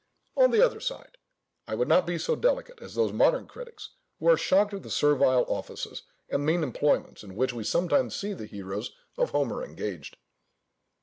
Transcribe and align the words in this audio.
On 0.35 0.49
the 0.49 0.65
other 0.65 0.79
side, 0.79 1.19
I 1.67 1.75
would 1.75 1.87
not 1.87 2.07
be 2.07 2.17
so 2.17 2.35
delicate 2.35 2.81
as 2.81 2.95
those 2.95 3.13
modern 3.13 3.45
critics, 3.47 3.91
who 4.19 4.29
are 4.29 4.35
shocked 4.35 4.73
at 4.73 4.81
the 4.81 4.89
servile 4.89 5.45
offices 5.47 6.01
and 6.27 6.43
mean 6.43 6.63
employments 6.63 7.23
in 7.23 7.35
which 7.35 7.53
we 7.53 7.63
sometimes 7.63 8.15
see 8.15 8.33
the 8.33 8.47
heroes 8.47 8.95
of 9.15 9.29
Homer 9.29 9.63
engaged. 9.63 10.17